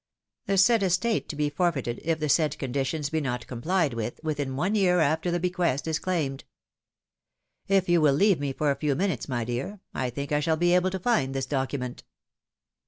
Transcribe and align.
The 0.47 0.57
said 0.57 0.81
estate 0.81 1.29
to 1.29 1.35
be 1.35 1.51
forfeited 1.51 1.99
if 2.03 2.19
the 2.19 2.27
said 2.27 2.57
conditions 2.57 3.11
be 3.11 3.21
not 3.21 3.45
complied 3.45 3.93
with, 3.93 4.19
vrithin 4.23 4.55
one 4.55 4.73
year 4.73 4.99
after 4.99 5.29
the 5.29 5.39
bequest 5.39 5.85
is 5.87 5.99
claimed. 5.99 6.43
If 7.67 7.87
you 7.87 8.01
will 8.01 8.15
leave 8.15 8.39
me 8.39 8.51
for 8.51 8.71
a 8.71 8.75
few 8.75 8.95
minutes, 8.95 9.29
my 9.29 9.45
dear, 9.45 9.79
I 9.93 10.09
think 10.09 10.31
I 10.31 10.39
shall 10.39 10.57
be 10.57 10.73
able 10.73 10.89
to 10.89 10.99
iind 10.99 11.33
this 11.33 11.45
document." 11.45 12.03